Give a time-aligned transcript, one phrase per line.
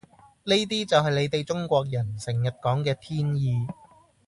[0.45, 3.67] 呢啲就係你地中國人成日講嘅天意